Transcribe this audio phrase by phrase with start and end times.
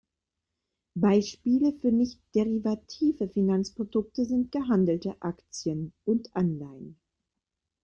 [0.95, 6.99] Beispiele für nicht-derivative Finanzprodukte sind gehandelte Aktien und Anleihen.